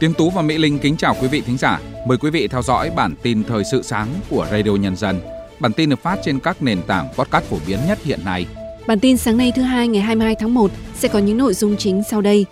[0.00, 1.80] Tiến Tú và Mỹ Linh kính chào quý vị thính giả.
[2.06, 5.20] Mời quý vị theo dõi bản tin thời sự sáng của Radio Nhân dân.
[5.60, 8.46] Bản tin được phát trên các nền tảng podcast phổ biến nhất hiện nay.
[8.86, 11.76] Bản tin sáng nay thứ hai ngày 22 tháng 1 sẽ có những nội dung
[11.76, 12.46] chính sau đây.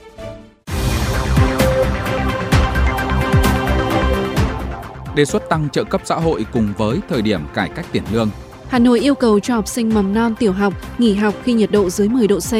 [5.14, 8.30] Đề xuất tăng trợ cấp xã hội cùng với thời điểm cải cách tiền lương.
[8.68, 11.70] Hà Nội yêu cầu cho học sinh mầm non tiểu học nghỉ học khi nhiệt
[11.70, 12.52] độ dưới 10 độ C.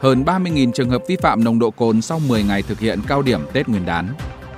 [0.00, 3.22] Hơn 30.000 trường hợp vi phạm nồng độ cồn sau 10 ngày thực hiện cao
[3.22, 4.14] điểm Tết Nguyên đán.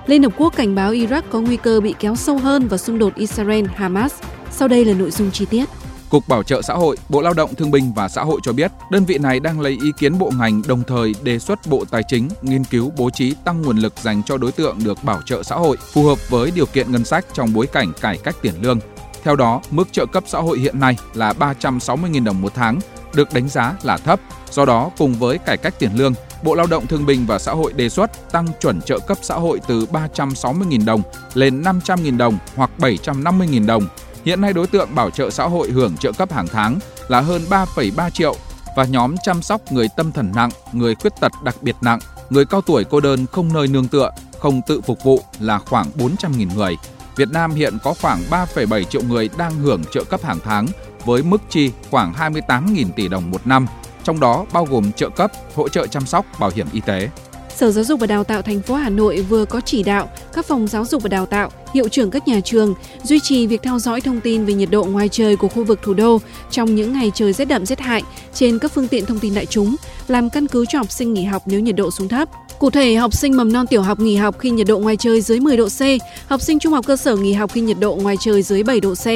[0.07, 2.99] Liên Hợp Quốc cảnh báo Iraq có nguy cơ bị kéo sâu hơn vào xung
[2.99, 4.09] đột Israel-Hamas.
[4.51, 5.65] Sau đây là nội dung chi tiết.
[6.11, 8.73] Cục Bảo trợ xã hội, Bộ Lao động Thương binh và Xã hội cho biết,
[8.91, 12.03] đơn vị này đang lấy ý kiến bộ ngành đồng thời đề xuất Bộ Tài
[12.09, 15.43] chính nghiên cứu bố trí tăng nguồn lực dành cho đối tượng được bảo trợ
[15.43, 18.55] xã hội phù hợp với điều kiện ngân sách trong bối cảnh cải cách tiền
[18.61, 18.79] lương.
[19.23, 22.79] Theo đó, mức trợ cấp xã hội hiện nay là 360.000 đồng một tháng,
[23.15, 24.21] được đánh giá là thấp.
[24.51, 27.53] Do đó, cùng với cải cách tiền lương, Bộ Lao động Thương binh và Xã
[27.53, 31.03] hội đề xuất tăng chuẩn trợ cấp xã hội từ 360.000 đồng
[31.35, 33.87] lên 500.000 đồng hoặc 750.000 đồng.
[34.25, 37.43] Hiện nay đối tượng bảo trợ xã hội hưởng trợ cấp hàng tháng là hơn
[37.51, 38.35] 3,3 triệu
[38.77, 41.99] và nhóm chăm sóc người tâm thần nặng, người khuyết tật đặc biệt nặng,
[42.31, 45.87] người cao tuổi cô đơn không nơi nương tựa, không tự phục vụ là khoảng
[45.99, 46.77] 400.000 người.
[47.17, 50.67] Việt Nam hiện có khoảng 3,7 triệu người đang hưởng trợ cấp hàng tháng
[51.05, 53.67] với mức chi khoảng 28.000 tỷ đồng một năm,
[54.05, 57.09] trong đó bao gồm trợ cấp, hỗ trợ chăm sóc, bảo hiểm y tế.
[57.57, 60.47] Sở Giáo dục và Đào tạo thành phố Hà Nội vừa có chỉ đạo các
[60.47, 63.79] phòng giáo dục và đào tạo, hiệu trưởng các nhà trường duy trì việc theo
[63.79, 66.19] dõi thông tin về nhiệt độ ngoài trời của khu vực thủ đô
[66.51, 68.03] trong những ngày trời rét đậm rét hại
[68.35, 69.77] trên các phương tiện thông tin đại chúng,
[70.09, 72.29] làm căn cứ cho học sinh nghỉ học nếu nhiệt độ xuống thấp.
[72.61, 75.21] Cụ thể, học sinh mầm non tiểu học nghỉ học khi nhiệt độ ngoài trời
[75.21, 75.81] dưới 10 độ C,
[76.27, 78.81] học sinh trung học cơ sở nghỉ học khi nhiệt độ ngoài trời dưới 7
[78.81, 79.07] độ C.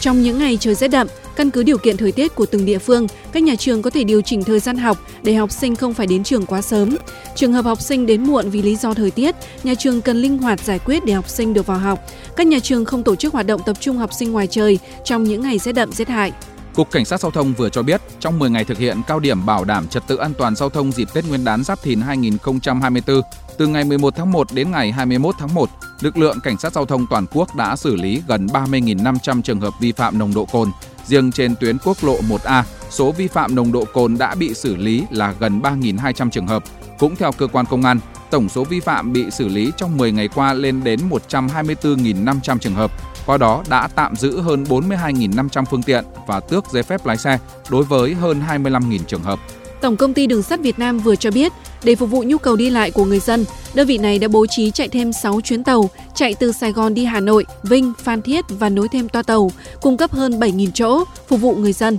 [0.00, 2.78] Trong những ngày trời rét đậm, căn cứ điều kiện thời tiết của từng địa
[2.78, 5.94] phương, các nhà trường có thể điều chỉnh thời gian học để học sinh không
[5.94, 6.96] phải đến trường quá sớm.
[7.34, 10.38] Trường hợp học sinh đến muộn vì lý do thời tiết, nhà trường cần linh
[10.38, 11.98] hoạt giải quyết để học sinh được vào học.
[12.36, 15.24] Các nhà trường không tổ chức hoạt động tập trung học sinh ngoài trời trong
[15.24, 16.32] những ngày rét đậm rét hại.
[16.74, 19.46] Cục Cảnh sát Giao thông vừa cho biết, trong 10 ngày thực hiện cao điểm
[19.46, 23.22] bảo đảm trật tự an toàn giao thông dịp Tết Nguyên đán Giáp Thìn 2024,
[23.58, 26.86] từ ngày 11 tháng 1 đến ngày 21 tháng 1, lực lượng Cảnh sát Giao
[26.86, 30.70] thông toàn quốc đã xử lý gần 30.500 trường hợp vi phạm nồng độ cồn.
[31.04, 34.76] Riêng trên tuyến quốc lộ 1A, số vi phạm nồng độ cồn đã bị xử
[34.76, 36.62] lý là gần 3.200 trường hợp.
[36.98, 37.98] Cũng theo cơ quan công an,
[38.32, 41.00] tổng số vi phạm bị xử lý trong 10 ngày qua lên đến
[41.30, 42.92] 124.500 trường hợp,
[43.26, 47.38] qua đó đã tạm giữ hơn 42.500 phương tiện và tước giấy phép lái xe
[47.70, 49.38] đối với hơn 25.000 trường hợp.
[49.80, 51.52] Tổng công ty Đường sắt Việt Nam vừa cho biết,
[51.84, 53.44] để phục vụ nhu cầu đi lại của người dân,
[53.74, 56.94] đơn vị này đã bố trí chạy thêm 6 chuyến tàu chạy từ Sài Gòn
[56.94, 59.50] đi Hà Nội, Vinh, Phan Thiết và nối thêm toa tàu,
[59.80, 61.96] cung cấp hơn 7.000 chỗ phục vụ người dân.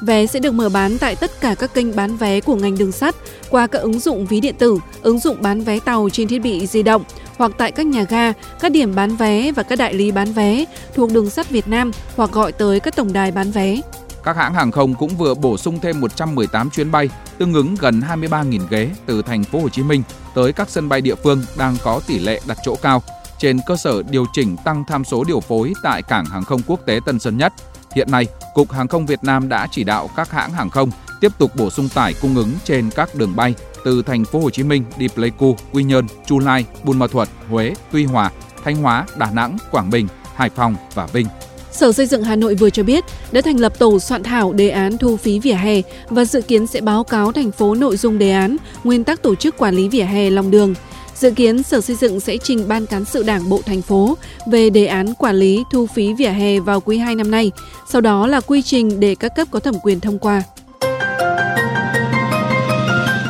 [0.00, 2.92] Vé sẽ được mở bán tại tất cả các kênh bán vé của ngành đường
[2.92, 3.14] sắt
[3.50, 6.66] qua các ứng dụng ví điện tử, ứng dụng bán vé tàu trên thiết bị
[6.66, 7.04] di động
[7.36, 10.64] hoặc tại các nhà ga, các điểm bán vé và các đại lý bán vé
[10.94, 13.80] thuộc đường sắt Việt Nam hoặc gọi tới các tổng đài bán vé.
[14.24, 17.08] Các hãng hàng không cũng vừa bổ sung thêm 118 chuyến bay,
[17.38, 20.02] tương ứng gần 23.000 ghế từ thành phố Hồ Chí Minh
[20.34, 23.02] tới các sân bay địa phương đang có tỷ lệ đặt chỗ cao
[23.38, 26.80] trên cơ sở điều chỉnh tăng tham số điều phối tại cảng hàng không quốc
[26.86, 27.52] tế Tân Sơn Nhất.
[27.96, 30.90] Hiện nay, Cục Hàng không Việt Nam đã chỉ đạo các hãng hàng không
[31.20, 34.50] tiếp tục bổ sung tải cung ứng trên các đường bay từ thành phố Hồ
[34.50, 38.30] Chí Minh đi Pleiku, Quy Nhơn, Chu Lai, Buôn Ma Thuột, Huế, Tuy Hòa,
[38.64, 41.26] Thanh Hóa, Đà Nẵng, Quảng Bình, Hải Phòng và Vinh.
[41.70, 44.68] Sở Xây dựng Hà Nội vừa cho biết đã thành lập tổ soạn thảo đề
[44.68, 48.18] án thu phí vỉa hè và dự kiến sẽ báo cáo thành phố nội dung
[48.18, 50.74] đề án, nguyên tắc tổ chức quản lý vỉa hè lòng đường.
[51.18, 54.16] Dự kiến Sở Xây dựng sẽ trình Ban Cán sự Đảng Bộ thành phố
[54.46, 57.52] về đề án quản lý thu phí vỉa hè vào quý 2 năm nay,
[57.88, 60.42] sau đó là quy trình để các cấp có thẩm quyền thông qua.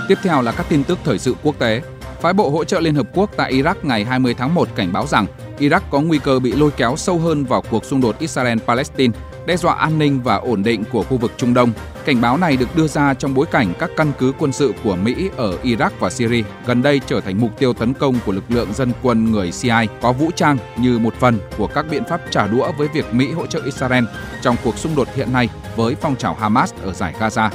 [0.08, 1.82] Tiếp theo là các tin tức thời sự quốc tế.
[2.20, 5.06] Phái bộ hỗ trợ Liên Hợp Quốc tại Iraq ngày 20 tháng 1 cảnh báo
[5.06, 5.26] rằng
[5.58, 9.12] Iraq có nguy cơ bị lôi kéo sâu hơn vào cuộc xung đột Israel-Palestine,
[9.46, 11.72] đe dọa an ninh và ổn định của khu vực Trung Đông.
[12.04, 14.96] Cảnh báo này được đưa ra trong bối cảnh các căn cứ quân sự của
[14.96, 18.44] Mỹ ở Iraq và Syria gần đây trở thành mục tiêu tấn công của lực
[18.48, 22.20] lượng dân quân người CIA có vũ trang như một phần của các biện pháp
[22.30, 24.04] trả đũa với việc Mỹ hỗ trợ Israel
[24.42, 27.50] trong cuộc xung đột hiện nay với phong trào Hamas ở giải Gaza.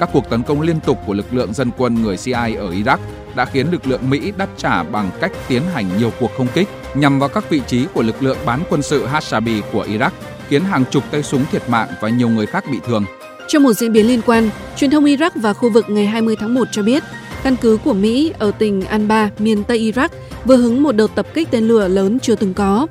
[0.00, 2.98] Các cuộc tấn công liên tục của lực lượng dân quân người CIA ở Iraq
[3.38, 6.68] đã khiến lực lượng Mỹ đáp trả bằng cách tiến hành nhiều cuộc không kích
[6.94, 10.10] nhằm vào các vị trí của lực lượng bán quân sự Hashabi của Iraq,
[10.48, 13.04] khiến hàng chục tay súng thiệt mạng và nhiều người khác bị thương.
[13.48, 16.54] Trong một diễn biến liên quan, truyền thông Iraq và khu vực ngày 20 tháng
[16.54, 17.02] 1 cho biết,
[17.42, 20.08] căn cứ của Mỹ ở tỉnh Anbar, miền Tây Iraq
[20.44, 22.86] vừa hứng một đợt tập kích tên lửa lớn chưa từng có.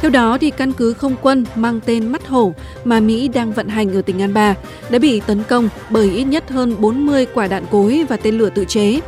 [0.00, 2.54] Theo đó, thì căn cứ không quân mang tên Mắt Hổ
[2.84, 4.56] mà Mỹ đang vận hành ở tỉnh Anbar
[4.90, 8.50] đã bị tấn công bởi ít nhất hơn 40 quả đạn cối và tên lửa
[8.54, 9.00] tự chế.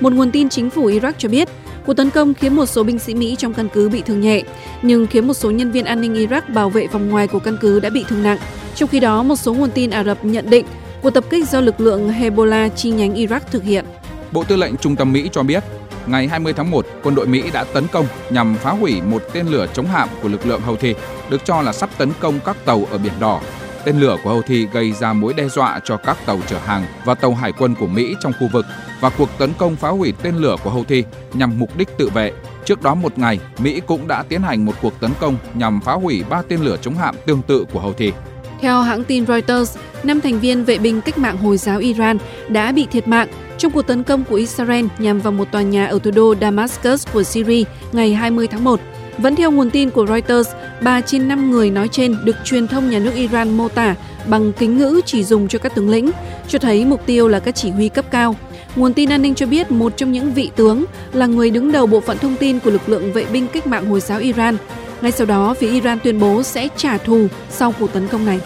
[0.00, 1.48] Một nguồn tin chính phủ Iraq cho biết,
[1.88, 4.42] Cuộc tấn công khiến một số binh sĩ Mỹ trong căn cứ bị thương nhẹ,
[4.82, 7.56] nhưng khiến một số nhân viên an ninh Iraq bảo vệ vòng ngoài của căn
[7.60, 8.38] cứ đã bị thương nặng.
[8.74, 10.66] Trong khi đó, một số nguồn tin Ả Rập nhận định
[11.02, 13.84] cuộc tập kích do lực lượng Hezbollah chi nhánh Iraq thực hiện.
[14.32, 15.64] Bộ Tư lệnh Trung tâm Mỹ cho biết,
[16.06, 19.46] ngày 20 tháng 1, quân đội Mỹ đã tấn công nhằm phá hủy một tên
[19.46, 20.94] lửa chống hạm của lực lượng Houthi,
[21.30, 23.40] được cho là sắp tấn công các tàu ở Biển Đỏ.
[23.84, 27.14] Tên lửa của Houthi gây ra mối đe dọa cho các tàu chở hàng và
[27.14, 28.66] tàu hải quân của Mỹ trong khu vực
[29.00, 31.04] và cuộc tấn công phá hủy tên lửa của Houthi
[31.34, 32.32] nhằm mục đích tự vệ.
[32.64, 35.92] Trước đó một ngày, Mỹ cũng đã tiến hành một cuộc tấn công nhằm phá
[35.92, 38.12] hủy ba tên lửa chống hạm tương tự của Houthi.
[38.60, 42.72] Theo hãng tin Reuters, năm thành viên vệ binh cách mạng Hồi giáo Iran đã
[42.72, 43.28] bị thiệt mạng
[43.58, 47.06] trong cuộc tấn công của Israel nhằm vào một tòa nhà ở thủ đô Damascus
[47.12, 48.80] của Syria ngày 20 tháng 1.
[49.18, 50.48] Vẫn theo nguồn tin của Reuters,
[50.82, 53.94] 3 trên 5 người nói trên được truyền thông nhà nước Iran mô tả
[54.26, 56.10] bằng kính ngữ chỉ dùng cho các tướng lĩnh,
[56.48, 58.36] cho thấy mục tiêu là các chỉ huy cấp cao.
[58.76, 61.86] Nguồn tin an ninh cho biết một trong những vị tướng là người đứng đầu
[61.86, 64.56] bộ phận thông tin của lực lượng vệ binh cách mạng Hồi giáo Iran.
[65.00, 68.40] Ngay sau đó, phía Iran tuyên bố sẽ trả thù sau cuộc tấn công này.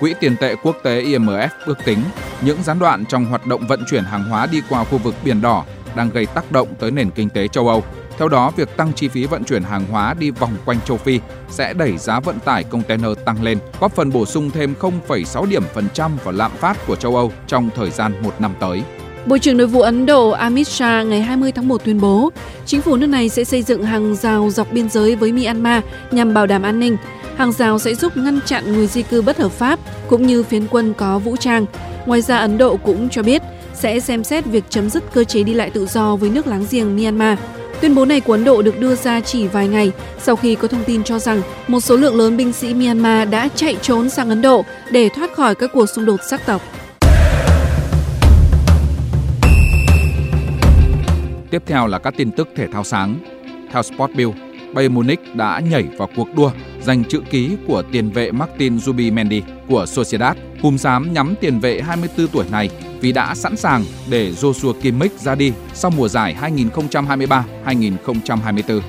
[0.00, 1.98] Quỹ tiền tệ quốc tế IMF ước tính
[2.40, 5.40] những gián đoạn trong hoạt động vận chuyển hàng hóa đi qua khu vực Biển
[5.40, 5.64] Đỏ
[5.96, 7.84] đang gây tác động tới nền kinh tế châu Âu.
[8.18, 11.20] Theo đó, việc tăng chi phí vận chuyển hàng hóa đi vòng quanh châu Phi
[11.50, 15.62] sẽ đẩy giá vận tải container tăng lên, góp phần bổ sung thêm 0,6 điểm
[15.74, 18.82] phần trăm vào lạm phát của châu Âu trong thời gian một năm tới.
[19.26, 22.30] Bộ trưởng Nội vụ Ấn Độ Amit Shah ngày 20 tháng 1 tuyên bố,
[22.66, 26.34] chính phủ nước này sẽ xây dựng hàng rào dọc biên giới với Myanmar nhằm
[26.34, 26.96] bảo đảm an ninh.
[27.36, 29.78] Hàng rào sẽ giúp ngăn chặn người di cư bất hợp pháp
[30.08, 31.66] cũng như phiến quân có vũ trang.
[32.06, 33.42] Ngoài ra Ấn Độ cũng cho biết
[33.74, 36.66] sẽ xem xét việc chấm dứt cơ chế đi lại tự do với nước láng
[36.70, 37.38] giềng Myanmar.
[37.80, 40.68] Tuyên bố này của Ấn Độ được đưa ra chỉ vài ngày sau khi có
[40.68, 44.28] thông tin cho rằng một số lượng lớn binh sĩ Myanmar đã chạy trốn sang
[44.28, 46.62] Ấn Độ để thoát khỏi các cuộc xung đột sắc tộc.
[51.50, 53.16] Tiếp theo là các tin tức thể thao sáng.
[53.72, 54.30] Theo Sportbill,
[54.74, 56.50] Bayern Munich đã nhảy vào cuộc đua
[56.82, 60.36] giành chữ ký của tiền vệ Martin Zubimendi của Sociedad.
[60.62, 62.70] Hùm xám nhắm tiền vệ 24 tuổi này
[63.00, 66.36] vì đã sẵn sàng để Joshua Kimmich ra đi sau mùa giải
[67.64, 68.80] 2023-2024.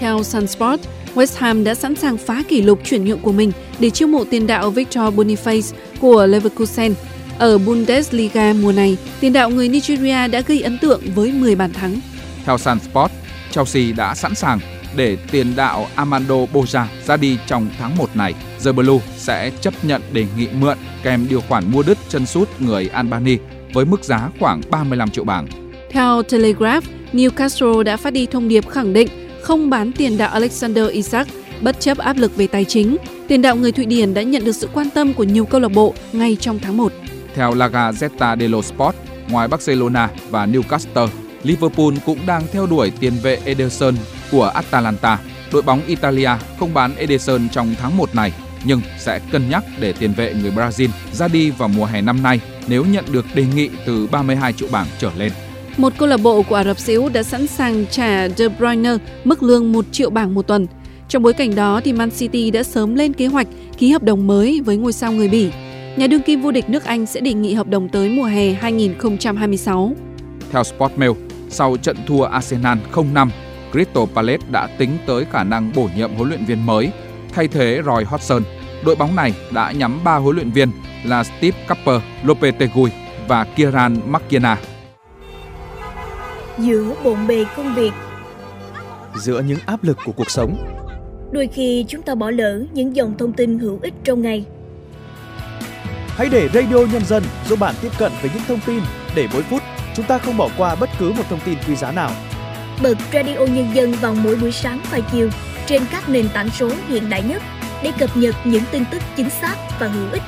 [0.00, 0.80] Theo Sunsport,
[1.14, 4.24] West Ham đã sẵn sàng phá kỷ lục chuyển nhượng của mình để chiêu mộ
[4.30, 6.94] tiền đạo Victor Boniface của Leverkusen.
[7.38, 11.72] Ở Bundesliga mùa này, tiền đạo người Nigeria đã gây ấn tượng với 10 bàn
[11.72, 12.00] thắng.
[12.44, 13.12] Theo Sunsport,
[13.50, 14.58] Chelsea đã sẵn sàng
[14.96, 18.34] để tiền đạo Armando Boja ra đi trong tháng 1 này.
[18.64, 22.48] The Blue sẽ chấp nhận đề nghị mượn kèm điều khoản mua đứt chân sút
[22.60, 23.36] người Albany
[23.72, 25.46] với mức giá khoảng 35 triệu bảng.
[25.90, 29.08] Theo Telegraph, Newcastle đã phát đi thông điệp khẳng định
[29.42, 31.28] không bán tiền đạo Alexander Isak
[31.60, 32.96] bất chấp áp lực về tài chính.
[33.28, 35.72] Tiền đạo người Thụy Điển đã nhận được sự quan tâm của nhiều câu lạc
[35.72, 36.92] bộ ngay trong tháng 1.
[37.34, 38.96] Theo La Gazzetta dello Sport,
[39.30, 41.08] ngoài Barcelona và Newcastle,
[41.42, 43.94] Liverpool cũng đang theo đuổi tiền vệ Ederson
[44.30, 45.18] của Atalanta.
[45.52, 48.32] Đội bóng Italia không bán Ederson trong tháng 1 này,
[48.64, 52.22] nhưng sẽ cân nhắc để tiền vệ người Brazil ra đi vào mùa hè năm
[52.22, 55.32] nay nếu nhận được đề nghị từ 32 triệu bảng trở lên.
[55.76, 58.96] Một câu lạc bộ của Ả Rập Xê Út đã sẵn sàng trả De Bruyne
[59.24, 60.66] mức lương 1 triệu bảng một tuần.
[61.08, 63.46] Trong bối cảnh đó, thì Man City đã sớm lên kế hoạch
[63.78, 65.50] ký hợp đồng mới với ngôi sao người Bỉ.
[65.96, 68.52] Nhà đương kim vô địch nước Anh sẽ đề nghị hợp đồng tới mùa hè
[68.52, 69.92] 2026.
[70.52, 71.12] Theo Sportmail,
[71.50, 73.28] sau trận thua Arsenal 0-5,
[73.72, 76.90] Crystal Palace đã tính tới khả năng bổ nhiệm huấn luyện viên mới
[77.32, 78.42] thay thế Roy Hodgson.
[78.84, 80.70] Đội bóng này đã nhắm 3 huấn luyện viên
[81.04, 82.90] là Steve Cooper, Lopetegui
[83.28, 84.58] và Kieran McKenna.
[86.58, 87.92] Giữa bộn bề công việc,
[89.16, 90.56] giữa những áp lực của cuộc sống,
[91.32, 94.44] đôi khi chúng ta bỏ lỡ những dòng thông tin hữu ích trong ngày.
[96.08, 98.80] Hãy để Radio Nhân dân giúp bạn tiếp cận với những thông tin
[99.14, 99.62] để mỗi phút
[99.94, 102.10] chúng ta không bỏ qua bất cứ một thông tin quý giá nào.
[102.82, 105.28] Bật Radio Nhân dân vào mỗi buổi sáng và chiều
[105.66, 107.42] trên các nền tảng số hiện đại nhất
[107.82, 110.22] để cập nhật những tin tức chính xác và hữu ích.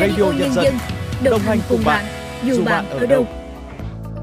[0.00, 0.74] Radio, Radio Nhân dân
[1.24, 2.04] đồng, đồng hành cùng bạn,
[2.44, 3.26] dù bạn ở đâu.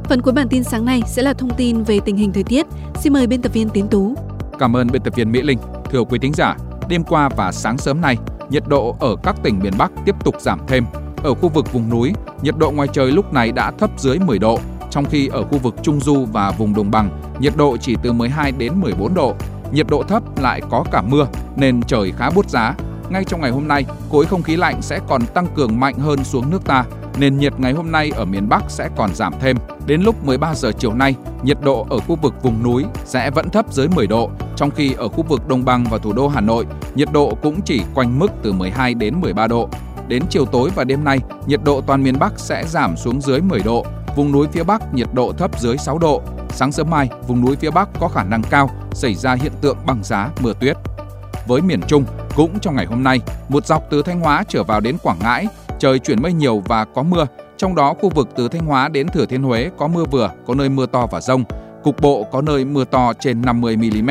[0.04, 2.66] Phần cuối bản tin sáng nay sẽ là thông tin về tình hình thời tiết.
[2.96, 4.16] Xin mời biên tập viên Tiến Tú.
[4.60, 5.60] Cảm ơn biên tập viên Mỹ Linh.
[5.92, 6.56] Thưa quý thính giả,
[6.90, 8.18] đêm qua và sáng sớm nay,
[8.50, 10.86] nhiệt độ ở các tỉnh miền Bắc tiếp tục giảm thêm.
[11.24, 14.40] Ở khu vực vùng núi, nhiệt độ ngoài trời lúc này đã thấp dưới 10
[14.40, 14.60] độ,
[14.98, 18.14] trong khi ở khu vực Trung Du và vùng đồng bằng, nhiệt độ chỉ từ
[18.14, 19.36] 12 đến 14 độ.
[19.72, 22.76] Nhiệt độ thấp lại có cả mưa nên trời khá bút giá.
[23.10, 26.24] Ngay trong ngày hôm nay, khối không khí lạnh sẽ còn tăng cường mạnh hơn
[26.24, 26.86] xuống nước ta,
[27.20, 29.58] nền nhiệt ngày hôm nay ở miền Bắc sẽ còn giảm thêm.
[29.86, 33.50] Đến lúc 13 giờ chiều nay, nhiệt độ ở khu vực vùng núi sẽ vẫn
[33.50, 36.42] thấp dưới 10 độ, trong khi ở khu vực đồng bằng và thủ đô Hà
[36.42, 39.70] Nội, nhiệt độ cũng chỉ quanh mức từ 12 đến 13 độ.
[40.08, 43.42] Đến chiều tối và đêm nay, nhiệt độ toàn miền Bắc sẽ giảm xuống dưới
[43.42, 43.86] 10 độ,
[44.18, 46.22] vùng núi phía Bắc nhiệt độ thấp dưới 6 độ.
[46.50, 49.78] Sáng sớm mai, vùng núi phía Bắc có khả năng cao xảy ra hiện tượng
[49.86, 50.78] băng giá, mưa tuyết.
[51.48, 52.06] Với miền Trung,
[52.36, 55.48] cũng trong ngày hôm nay, một dọc từ Thanh Hóa trở vào đến Quảng Ngãi,
[55.80, 57.26] trời chuyển mây nhiều và có mưa,
[57.58, 60.56] trong đó khu vực từ Thanh Hóa đến Thừa Thiên Huế có mưa vừa, có
[60.56, 61.44] nơi mưa to và rông,
[61.84, 64.10] cục bộ có nơi mưa to trên 50 mm.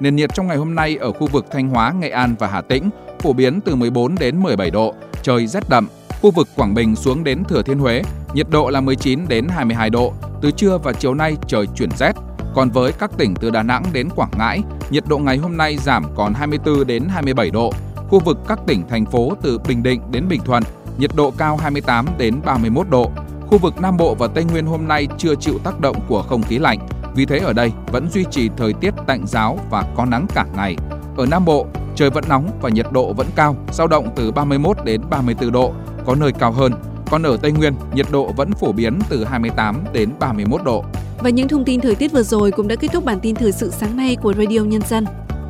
[0.00, 2.60] Nền nhiệt trong ngày hôm nay ở khu vực Thanh Hóa, Nghệ An và Hà
[2.60, 5.88] Tĩnh phổ biến từ 14 đến 17 độ, trời rét đậm.
[6.22, 8.02] Khu vực Quảng Bình xuống đến Thừa Thiên Huế,
[8.34, 10.12] nhiệt độ là 19 đến 22 độ.
[10.42, 12.12] Từ trưa và chiều nay trời chuyển rét.
[12.54, 15.76] Còn với các tỉnh từ Đà Nẵng đến Quảng Ngãi, nhiệt độ ngày hôm nay
[15.76, 17.72] giảm còn 24 đến 27 độ.
[18.08, 20.62] Khu vực các tỉnh thành phố từ Bình Định đến Bình Thuận,
[20.98, 23.10] nhiệt độ cao 28 đến 31 độ.
[23.46, 26.42] Khu vực Nam Bộ và Tây Nguyên hôm nay chưa chịu tác động của không
[26.42, 26.78] khí lạnh,
[27.14, 30.46] vì thế ở đây vẫn duy trì thời tiết tạnh giáo và có nắng cả
[30.56, 30.76] ngày.
[31.16, 31.66] Ở Nam Bộ,
[31.98, 35.72] trời vẫn nóng và nhiệt độ vẫn cao, dao động từ 31 đến 34 độ,
[36.06, 36.72] có nơi cao hơn.
[37.10, 40.84] Còn ở Tây Nguyên, nhiệt độ vẫn phổ biến từ 28 đến 31 độ.
[41.18, 43.52] Và những thông tin thời tiết vừa rồi cũng đã kết thúc bản tin thời
[43.52, 45.06] sự sáng nay của Radio Nhân dân.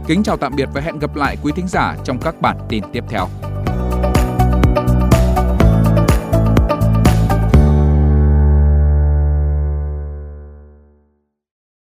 [0.07, 2.85] Kính chào tạm biệt và hẹn gặp lại quý thính giả trong các bản tin
[2.93, 3.29] tiếp theo.